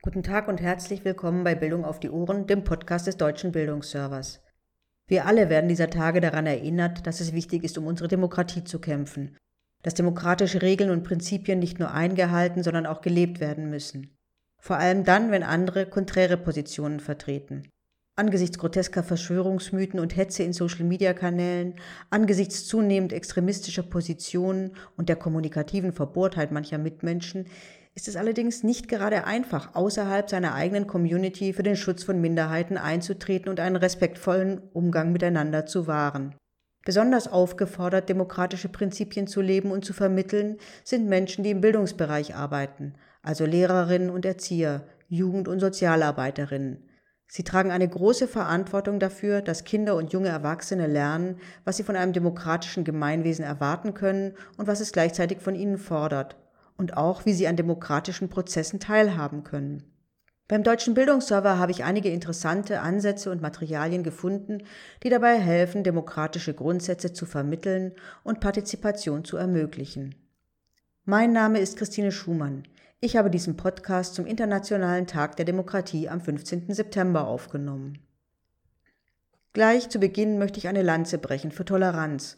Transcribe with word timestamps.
Guten 0.00 0.22
Tag 0.22 0.46
und 0.46 0.60
herzlich 0.60 1.04
willkommen 1.04 1.42
bei 1.42 1.56
Bildung 1.56 1.84
auf 1.84 1.98
die 1.98 2.08
Ohren, 2.08 2.46
dem 2.46 2.62
Podcast 2.62 3.08
des 3.08 3.16
Deutschen 3.16 3.50
Bildungsservers. 3.50 4.40
Wir 5.08 5.26
alle 5.26 5.50
werden 5.50 5.68
dieser 5.68 5.90
Tage 5.90 6.20
daran 6.20 6.46
erinnert, 6.46 7.04
dass 7.04 7.20
es 7.20 7.32
wichtig 7.32 7.64
ist, 7.64 7.76
um 7.78 7.86
unsere 7.88 8.06
Demokratie 8.06 8.62
zu 8.62 8.78
kämpfen, 8.78 9.36
dass 9.82 9.94
demokratische 9.94 10.62
Regeln 10.62 10.90
und 10.90 11.02
Prinzipien 11.02 11.58
nicht 11.58 11.80
nur 11.80 11.90
eingehalten, 11.90 12.62
sondern 12.62 12.86
auch 12.86 13.00
gelebt 13.00 13.40
werden 13.40 13.70
müssen. 13.70 14.16
Vor 14.60 14.76
allem 14.76 15.02
dann, 15.02 15.32
wenn 15.32 15.42
andere 15.42 15.84
konträre 15.84 16.36
Positionen 16.36 17.00
vertreten. 17.00 17.64
Angesichts 18.18 18.58
grotesker 18.58 19.04
Verschwörungsmythen 19.04 20.00
und 20.00 20.16
Hetze 20.16 20.42
in 20.42 20.52
Social-Media-Kanälen, 20.52 21.74
angesichts 22.10 22.66
zunehmend 22.66 23.12
extremistischer 23.12 23.84
Positionen 23.84 24.72
und 24.96 25.08
der 25.08 25.14
kommunikativen 25.14 25.92
Verbohrtheit 25.92 26.50
mancher 26.50 26.78
Mitmenschen 26.78 27.46
ist 27.94 28.08
es 28.08 28.16
allerdings 28.16 28.64
nicht 28.64 28.88
gerade 28.88 29.24
einfach, 29.24 29.76
außerhalb 29.76 30.28
seiner 30.28 30.54
eigenen 30.54 30.88
Community 30.88 31.52
für 31.52 31.62
den 31.62 31.76
Schutz 31.76 32.02
von 32.02 32.20
Minderheiten 32.20 32.76
einzutreten 32.76 33.50
und 33.50 33.60
einen 33.60 33.76
respektvollen 33.76 34.62
Umgang 34.72 35.12
miteinander 35.12 35.64
zu 35.66 35.86
wahren. 35.86 36.34
Besonders 36.84 37.30
aufgefordert, 37.30 38.08
demokratische 38.08 38.68
Prinzipien 38.68 39.28
zu 39.28 39.40
leben 39.40 39.70
und 39.70 39.84
zu 39.84 39.92
vermitteln, 39.92 40.56
sind 40.82 41.06
Menschen, 41.08 41.44
die 41.44 41.50
im 41.50 41.60
Bildungsbereich 41.60 42.34
arbeiten, 42.34 42.94
also 43.22 43.46
Lehrerinnen 43.46 44.10
und 44.10 44.24
Erzieher, 44.24 44.88
Jugend- 45.08 45.46
und 45.46 45.60
Sozialarbeiterinnen. 45.60 46.87
Sie 47.30 47.44
tragen 47.44 47.70
eine 47.70 47.86
große 47.86 48.26
Verantwortung 48.26 48.98
dafür, 48.98 49.42
dass 49.42 49.64
Kinder 49.64 49.96
und 49.96 50.14
junge 50.14 50.28
Erwachsene 50.28 50.86
lernen, 50.86 51.38
was 51.64 51.76
sie 51.76 51.82
von 51.82 51.94
einem 51.94 52.14
demokratischen 52.14 52.84
Gemeinwesen 52.84 53.44
erwarten 53.44 53.92
können 53.92 54.34
und 54.56 54.66
was 54.66 54.80
es 54.80 54.92
gleichzeitig 54.92 55.40
von 55.40 55.54
ihnen 55.54 55.76
fordert 55.76 56.36
und 56.78 56.96
auch, 56.96 57.26
wie 57.26 57.34
sie 57.34 57.46
an 57.46 57.56
demokratischen 57.56 58.30
Prozessen 58.30 58.80
teilhaben 58.80 59.44
können. 59.44 59.82
Beim 60.48 60.62
Deutschen 60.62 60.94
Bildungsserver 60.94 61.58
habe 61.58 61.72
ich 61.72 61.84
einige 61.84 62.08
interessante 62.08 62.80
Ansätze 62.80 63.30
und 63.30 63.42
Materialien 63.42 64.02
gefunden, 64.02 64.62
die 65.02 65.10
dabei 65.10 65.38
helfen, 65.38 65.84
demokratische 65.84 66.54
Grundsätze 66.54 67.12
zu 67.12 67.26
vermitteln 67.26 67.92
und 68.24 68.40
Partizipation 68.40 69.24
zu 69.24 69.36
ermöglichen. 69.36 70.14
Mein 71.04 71.32
Name 71.32 71.58
ist 71.58 71.76
Christine 71.76 72.12
Schumann. 72.12 72.62
Ich 73.00 73.16
habe 73.16 73.30
diesen 73.30 73.56
Podcast 73.56 74.16
zum 74.16 74.26
Internationalen 74.26 75.06
Tag 75.06 75.36
der 75.36 75.44
Demokratie 75.44 76.08
am 76.08 76.20
15. 76.20 76.74
September 76.74 77.28
aufgenommen. 77.28 78.00
Gleich 79.52 79.88
zu 79.88 80.00
Beginn 80.00 80.38
möchte 80.38 80.58
ich 80.58 80.66
eine 80.66 80.82
Lanze 80.82 81.18
brechen 81.18 81.52
für 81.52 81.64
Toleranz, 81.64 82.36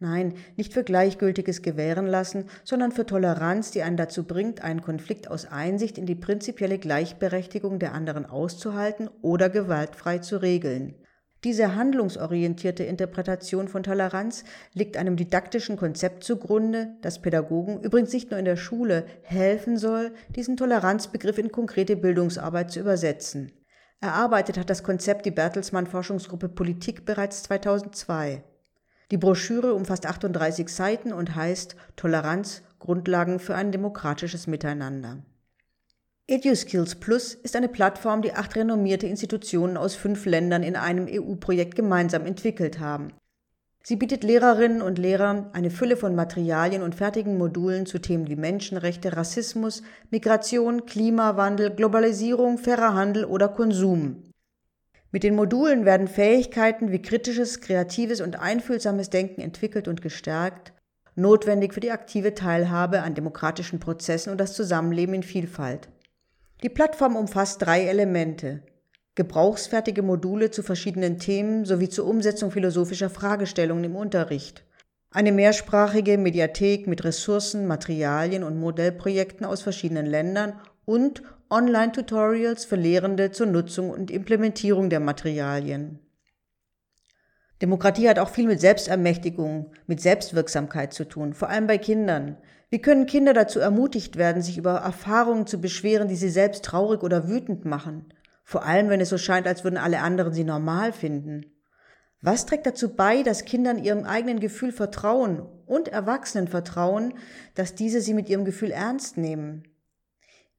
Nein, 0.00 0.34
nicht 0.56 0.72
für 0.74 0.84
gleichgültiges 0.84 1.62
Gewähren 1.62 2.06
lassen, 2.06 2.46
sondern 2.64 2.92
für 2.92 3.06
Toleranz, 3.06 3.70
die 3.70 3.82
einen 3.82 3.96
dazu 3.96 4.24
bringt, 4.24 4.62
einen 4.62 4.82
Konflikt 4.82 5.30
aus 5.30 5.46
Einsicht 5.46 5.98
in 5.98 6.06
die 6.06 6.16
prinzipielle 6.16 6.78
Gleichberechtigung 6.78 7.78
der 7.78 7.94
anderen 7.94 8.26
auszuhalten 8.26 9.08
oder 9.22 9.48
gewaltfrei 9.50 10.18
zu 10.18 10.42
regeln. 10.42 10.94
Diese 11.44 11.74
handlungsorientierte 11.74 12.84
Interpretation 12.84 13.68
von 13.68 13.82
Toleranz 13.82 14.44
liegt 14.72 14.96
einem 14.96 15.16
didaktischen 15.16 15.76
Konzept 15.76 16.24
zugrunde, 16.24 16.94
das 17.02 17.20
Pädagogen, 17.20 17.80
übrigens 17.80 18.14
nicht 18.14 18.30
nur 18.30 18.38
in 18.38 18.46
der 18.46 18.56
Schule, 18.56 19.04
helfen 19.22 19.76
soll, 19.76 20.12
diesen 20.34 20.56
Toleranzbegriff 20.56 21.36
in 21.36 21.52
konkrete 21.52 21.96
Bildungsarbeit 21.96 22.70
zu 22.70 22.80
übersetzen. 22.80 23.52
Erarbeitet 24.00 24.56
hat 24.56 24.70
das 24.70 24.82
Konzept 24.82 25.26
die 25.26 25.30
Bertelsmann 25.30 25.86
Forschungsgruppe 25.86 26.48
Politik 26.48 27.04
bereits 27.04 27.42
2002. 27.42 28.42
Die 29.10 29.18
Broschüre 29.18 29.74
umfasst 29.74 30.06
38 30.06 30.70
Seiten 30.70 31.12
und 31.12 31.34
heißt 31.34 31.76
Toleranz 31.96 32.62
Grundlagen 32.78 33.38
für 33.38 33.54
ein 33.54 33.70
demokratisches 33.70 34.46
Miteinander. 34.46 35.18
EduSkills 36.26 36.94
Plus 36.94 37.34
ist 37.34 37.54
eine 37.54 37.68
Plattform, 37.68 38.22
die 38.22 38.32
acht 38.32 38.56
renommierte 38.56 39.06
Institutionen 39.06 39.76
aus 39.76 39.94
fünf 39.94 40.24
Ländern 40.24 40.62
in 40.62 40.74
einem 40.74 41.06
EU-Projekt 41.06 41.74
gemeinsam 41.74 42.24
entwickelt 42.24 42.80
haben. 42.80 43.12
Sie 43.82 43.96
bietet 43.96 44.24
Lehrerinnen 44.24 44.80
und 44.80 44.98
Lehrern 44.98 45.50
eine 45.52 45.68
Fülle 45.68 45.98
von 45.98 46.14
Materialien 46.14 46.82
und 46.82 46.94
fertigen 46.94 47.36
Modulen 47.36 47.84
zu 47.84 47.98
Themen 47.98 48.26
wie 48.28 48.36
Menschenrechte, 48.36 49.14
Rassismus, 49.14 49.82
Migration, 50.10 50.86
Klimawandel, 50.86 51.70
Globalisierung, 51.70 52.56
fairer 52.56 52.94
Handel 52.94 53.26
oder 53.26 53.48
Konsum. 53.48 54.22
Mit 55.12 55.24
den 55.24 55.34
Modulen 55.34 55.84
werden 55.84 56.08
Fähigkeiten 56.08 56.90
wie 56.90 57.02
kritisches, 57.02 57.60
kreatives 57.60 58.22
und 58.22 58.40
einfühlsames 58.40 59.10
Denken 59.10 59.42
entwickelt 59.42 59.88
und 59.88 60.00
gestärkt, 60.00 60.72
notwendig 61.16 61.74
für 61.74 61.80
die 61.80 61.92
aktive 61.92 62.32
Teilhabe 62.32 63.02
an 63.02 63.14
demokratischen 63.14 63.78
Prozessen 63.78 64.30
und 64.30 64.38
das 64.38 64.54
Zusammenleben 64.54 65.16
in 65.16 65.22
Vielfalt. 65.22 65.90
Die 66.64 66.70
Plattform 66.70 67.14
umfasst 67.14 67.60
drei 67.60 67.82
Elemente. 67.82 68.62
Gebrauchsfertige 69.16 70.00
Module 70.00 70.50
zu 70.50 70.62
verschiedenen 70.62 71.18
Themen 71.18 71.66
sowie 71.66 71.90
zur 71.90 72.06
Umsetzung 72.06 72.50
philosophischer 72.50 73.10
Fragestellungen 73.10 73.84
im 73.84 73.96
Unterricht. 73.96 74.64
Eine 75.10 75.30
mehrsprachige 75.30 76.16
Mediathek 76.16 76.86
mit 76.86 77.04
Ressourcen, 77.04 77.66
Materialien 77.66 78.44
und 78.44 78.58
Modellprojekten 78.58 79.44
aus 79.44 79.60
verschiedenen 79.60 80.06
Ländern 80.06 80.58
und 80.86 81.22
Online-Tutorials 81.50 82.64
für 82.64 82.76
Lehrende 82.76 83.30
zur 83.30 83.44
Nutzung 83.44 83.90
und 83.90 84.10
Implementierung 84.10 84.88
der 84.88 85.00
Materialien. 85.00 85.98
Demokratie 87.64 88.10
hat 88.10 88.18
auch 88.18 88.28
viel 88.28 88.46
mit 88.46 88.60
Selbstermächtigung, 88.60 89.70
mit 89.86 89.98
Selbstwirksamkeit 89.98 90.92
zu 90.92 91.08
tun, 91.08 91.32
vor 91.32 91.48
allem 91.48 91.66
bei 91.66 91.78
Kindern. 91.78 92.36
Wie 92.68 92.82
können 92.82 93.06
Kinder 93.06 93.32
dazu 93.32 93.58
ermutigt 93.58 94.18
werden, 94.18 94.42
sich 94.42 94.58
über 94.58 94.72
Erfahrungen 94.80 95.46
zu 95.46 95.62
beschweren, 95.62 96.06
die 96.06 96.16
sie 96.16 96.28
selbst 96.28 96.62
traurig 96.62 97.02
oder 97.02 97.26
wütend 97.26 97.64
machen? 97.64 98.12
Vor 98.44 98.66
allem, 98.66 98.90
wenn 98.90 99.00
es 99.00 99.08
so 99.08 99.16
scheint, 99.16 99.46
als 99.46 99.64
würden 99.64 99.78
alle 99.78 100.00
anderen 100.00 100.34
sie 100.34 100.44
normal 100.44 100.92
finden. 100.92 101.46
Was 102.20 102.44
trägt 102.44 102.66
dazu 102.66 102.94
bei, 102.94 103.22
dass 103.22 103.46
Kindern 103.46 103.82
ihrem 103.82 104.04
eigenen 104.04 104.40
Gefühl 104.40 104.70
vertrauen 104.70 105.40
und 105.64 105.88
Erwachsenen 105.88 106.48
vertrauen, 106.48 107.14
dass 107.54 107.74
diese 107.74 108.02
sie 108.02 108.12
mit 108.12 108.28
ihrem 108.28 108.44
Gefühl 108.44 108.72
ernst 108.72 109.16
nehmen? 109.16 109.62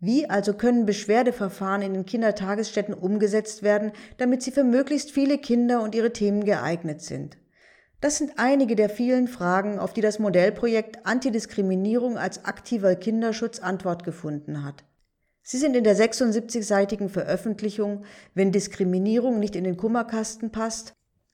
Wie 0.06 0.30
also 0.30 0.54
können 0.54 0.86
Beschwerdeverfahren 0.86 1.82
in 1.82 1.94
den 1.96 2.06
Kindertagesstätten 2.06 2.94
umgesetzt 2.94 3.64
werden, 3.64 3.92
damit 4.18 4.44
sie 4.44 4.52
für 4.52 4.64
möglichst 4.64 5.10
viele 5.10 5.40
Kinder 5.40 5.82
und 5.82 5.96
ihre 5.96 6.14
Themen 6.14 6.46
geeignet 6.46 7.02
sind? 7.02 7.38
Das 8.02 8.20
sind 8.20 8.34
einige 8.38 8.76
der 8.76 8.90
vielen 8.90 9.28
Fragen, 9.28 9.80
auf 9.80 9.94
die 9.94 10.02
das 10.02 10.20
Modellprojekt 10.20 11.08
Antidiskriminierung 11.08 12.20
als 12.20 12.46
aktiver 12.46 12.96
Kinderschutz 12.96 13.58
Antwort 13.58 14.04
gefunden 14.04 14.64
hat. 14.64 14.84
Sie 15.42 15.58
sind 15.58 15.76
in 15.76 15.84
der 15.84 15.98
76-seitigen 15.98 17.10
Veröffentlichung 17.10 18.04
Wenn 18.36 18.52
Diskriminierung 18.52 19.40
nicht 19.40 19.56
in 19.56 19.64
den 19.64 19.76
Kummerkasten 19.76 20.52
passt, 20.52 20.94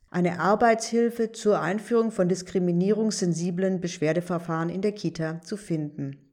eine 0.10 0.40
Arbeitshilfe 0.40 1.34
zur 1.34 1.60
Einführung 1.60 2.10
von 2.10 2.30
diskriminierungssensiblen 2.30 3.82
Beschwerdeverfahren 3.82 4.70
in 4.70 4.82
der 4.82 4.94
Kita 4.94 5.42
zu 5.42 5.58
finden. 5.58 6.31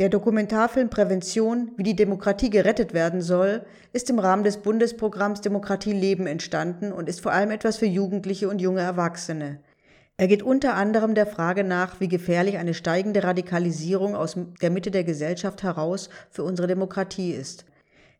Der 0.00 0.08
Dokumentarfilm 0.08 0.90
Prävention, 0.90 1.70
wie 1.76 1.84
die 1.84 1.94
Demokratie 1.94 2.50
gerettet 2.50 2.94
werden 2.94 3.22
soll, 3.22 3.64
ist 3.92 4.10
im 4.10 4.18
Rahmen 4.18 4.42
des 4.42 4.56
Bundesprogramms 4.56 5.40
Demokratie 5.40 5.92
leben 5.92 6.26
entstanden 6.26 6.90
und 6.92 7.08
ist 7.08 7.20
vor 7.20 7.30
allem 7.30 7.52
etwas 7.52 7.76
für 7.76 7.86
Jugendliche 7.86 8.48
und 8.48 8.60
junge 8.60 8.80
Erwachsene. 8.80 9.60
Er 10.16 10.26
geht 10.26 10.42
unter 10.42 10.74
anderem 10.74 11.14
der 11.14 11.26
Frage 11.26 11.62
nach, 11.62 12.00
wie 12.00 12.08
gefährlich 12.08 12.58
eine 12.58 12.74
steigende 12.74 13.22
Radikalisierung 13.22 14.16
aus 14.16 14.36
der 14.60 14.70
Mitte 14.70 14.90
der 14.90 15.04
Gesellschaft 15.04 15.62
heraus 15.62 16.08
für 16.28 16.42
unsere 16.42 16.66
Demokratie 16.66 17.30
ist. 17.30 17.64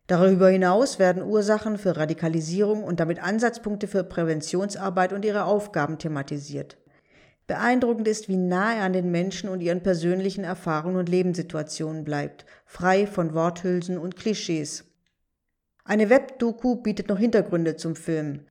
Darüber 0.07 0.47
hinaus 0.47 0.97
werden 0.97 1.23
Ursachen 1.23 1.77
für 1.77 1.97
Radikalisierung 1.97 2.85
und 2.85 3.01
damit 3.01 3.21
Ansatzpunkte 3.21 3.87
für 3.87 4.05
Präventionsarbeit 4.05 5.11
und 5.11 5.25
ihre 5.25 5.43
Aufgaben 5.43 5.97
thematisiert. 5.97 6.77
Beeindruckend 7.47 8.07
ist, 8.07 8.27
wie 8.27 8.37
nahe 8.37 8.77
er 8.77 8.83
an 8.83 8.93
den 8.93 9.11
Menschen 9.11 9.49
und 9.49 9.61
ihren 9.61 9.83
persönlichen 9.83 10.43
Erfahrungen 10.43 10.97
und 10.97 11.09
Lebenssituationen 11.09 12.03
bleibt, 12.03 12.45
frei 12.65 13.05
von 13.05 13.35
Worthülsen 13.35 13.99
und 13.99 14.15
Klischees. 14.15 14.85
Eine 15.83 16.09
Webdoku 16.09 16.77
bietet 16.77 17.09
noch 17.09 17.19
Hintergründe 17.19 17.75
zum 17.75 17.95
Film. 17.95 18.47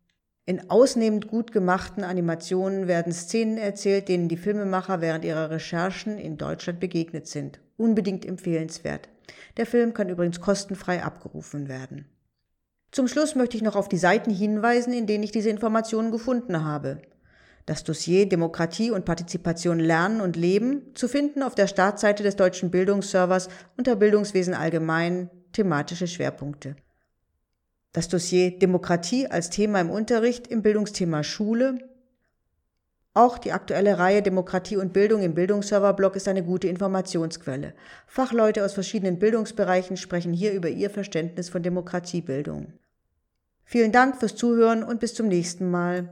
In 0.47 0.71
ausnehmend 0.71 1.27
gut 1.27 1.51
gemachten 1.51 2.05
Animationen 2.05 2.87
werden 2.87 3.13
Szenen 3.13 3.59
erzählt, 3.59 4.09
denen 4.09 4.29
die 4.29 4.37
Filmemacher 4.37 5.01
während 5.01 5.25
ihrer 5.25 5.51
Recherchen 5.51 6.19
in 6.19 6.37
Deutschland 6.37 6.79
begegnet 6.79 7.27
sind. 7.27 7.61
Unbedingt 7.77 8.25
empfehlenswert. 8.25 9.09
Der 9.57 9.67
Film 9.67 9.95
kann 9.95 10.11
übrigens 10.11 10.41
kostenfrei 10.41 11.03
abgerufen 11.03 11.69
werden. 11.69 12.07
Zum 12.93 13.09
Schluss 13.09 13.35
möchte 13.35 13.57
ich 13.57 13.63
noch 13.65 13.75
auf 13.75 13.89
die 13.89 13.99
Seiten 13.99 14.31
hinweisen, 14.31 14.93
in 14.93 15.09
denen 15.09 15.25
ich 15.25 15.33
diese 15.33 15.51
Informationen 15.51 16.13
gefunden 16.13 16.65
habe. 16.65 16.99
Das 17.67 17.83
Dossier 17.83 18.29
Demokratie 18.29 18.91
und 18.91 19.07
Partizipation 19.07 19.79
lernen 19.79 20.21
und 20.21 20.37
leben 20.37 20.83
zu 20.95 21.09
finden 21.09 21.43
auf 21.43 21.55
der 21.55 21.67
Startseite 21.67 22.23
des 22.23 22.37
deutschen 22.37 22.71
Bildungsservers 22.71 23.49
unter 23.79 23.97
Bildungswesen 23.97 24.53
allgemein 24.53 25.31
thematische 25.53 26.07
Schwerpunkte. 26.07 26.77
Das 27.93 28.09
Dossier 28.09 28.59
Demokratie 28.59 29.29
als 29.29 29.51
Thema 29.51 29.81
im 29.81 29.89
Unterricht 29.89 30.49
im 30.49 30.63
Bildungsthema 30.63 31.23
Schule 31.23 31.79
Auch 33.15 33.39
die 33.39 33.53
aktuelle 33.53 33.97
Reihe 33.99 34.21
Demokratie 34.21 34.77
und 34.77 34.93
Bildung 34.93 35.23
im 35.23 35.35
Bildungsserverblog 35.35 36.17
ist 36.17 36.27
eine 36.27 36.43
gute 36.43 36.67
Informationsquelle. 36.67 37.73
Fachleute 38.09 38.65
aus 38.65 38.75
verschiedenen 38.75 39.21
Bildungsbereichen 39.21 39.97
sprechen 39.97 40.33
hier 40.33 40.53
über 40.53 40.69
ihr 40.69 40.91
Verständnis 40.91 41.49
von 41.49 41.63
Demokratiebildung. 41.63 42.73
Vielen 43.65 43.93
Dank 43.93 44.17
fürs 44.17 44.35
Zuhören 44.35 44.83
und 44.83 44.99
bis 44.99 45.15
zum 45.15 45.29
nächsten 45.29 45.71
Mal. 45.71 46.11